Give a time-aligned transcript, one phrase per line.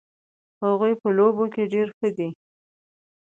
[0.63, 2.29] هغوی په لوبو کې ډېر ښه دي